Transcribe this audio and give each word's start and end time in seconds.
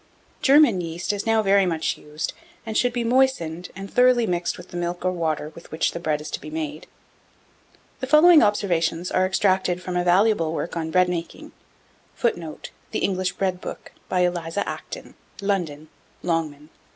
German 0.41 0.81
yeast 0.81 1.13
is 1.13 1.27
now 1.27 1.43
very 1.43 1.67
much 1.67 1.95
used, 1.95 2.33
and 2.65 2.75
should 2.75 2.91
be 2.91 3.03
moistened, 3.03 3.69
and 3.75 3.93
thoroughly 3.93 4.25
mixed 4.25 4.57
with 4.57 4.69
the 4.69 4.75
milk 4.75 5.05
or 5.05 5.11
water 5.11 5.49
with 5.53 5.71
which 5.71 5.91
the 5.91 5.99
bread 5.99 6.19
is 6.19 6.31
to 6.31 6.41
be 6.41 6.49
made. 6.49 6.87
1692. 7.99 7.99
The 7.99 8.07
following 8.07 8.41
observations 8.41 9.11
are 9.11 9.27
extracted 9.27 9.79
from 9.83 9.95
a 9.95 10.03
valuable 10.03 10.53
work 10.55 10.75
on 10.75 10.89
Bread 10.89 11.07
making, 11.07 11.51
[Footnote: 12.15 12.71
"The 12.89 12.97
English 13.05 13.33
Bread 13.33 13.61
Book." 13.61 13.91
By 14.09 14.21
Eliza 14.21 14.67
Acton. 14.67 15.13
London: 15.39 15.87
Longman. 16.23 16.69